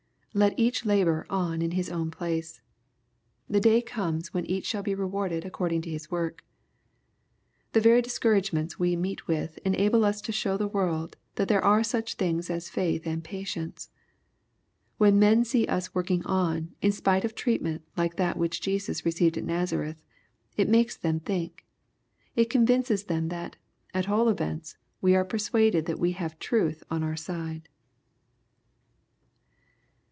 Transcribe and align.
Let 0.33 0.57
each 0.57 0.85
labor 0.85 1.25
on 1.29 1.61
in 1.61 1.71
his 1.71 1.89
own 1.89 2.09
place. 2.09 2.61
The 3.49 3.59
day 3.59 3.81
comes 3.81 4.33
when 4.33 4.45
each 4.45 4.65
shall 4.65 4.81
be 4.81 4.95
rewarded 4.95 5.43
according 5.43 5.81
to 5.81 5.89
his 5.89 6.09
work. 6.09 6.45
The 7.73 7.81
very 7.81 8.01
discouragements 8.01 8.79
we 8.79 8.95
meet 8.95 9.27
with 9.27 9.57
enable 9.65 10.05
us 10.05 10.21
to 10.21 10.31
show 10.31 10.55
the 10.55 10.69
world 10.69 11.17
that 11.35 11.49
there 11.49 11.61
are 11.65 11.83
such 11.83 12.13
things 12.13 12.49
as 12.49 12.69
faith 12.69 13.05
and 13.05 13.21
patience. 13.21 13.89
When 14.97 15.19
men 15.19 15.43
see 15.43 15.67
us 15.67 15.93
working 15.93 16.25
on, 16.25 16.73
in 16.81 16.93
spite 16.93 17.25
of 17.25 17.35
treatment 17.35 17.81
like 17.97 18.15
that 18.15 18.37
which 18.37 18.61
Jesus 18.61 19.03
received 19.05 19.37
at 19.37 19.43
Nazareth, 19.43 20.01
it 20.55 20.69
makes 20.69 20.95
them 20.95 21.19
think. 21.19 21.65
It 22.37 22.49
coDvinces 22.49 23.07
them 23.07 23.27
that, 23.27 23.57
at 23.93 24.07
all 24.07 24.29
events, 24.29 24.77
we 25.01 25.13
are 25.13 25.25
persuaded 25.25 25.87
that 25.87 25.99
we 25.99 26.13
have 26.13 26.39
truth 26.39 26.85
on 26.89 27.03
our 27.03 27.17
side. 27.17 27.67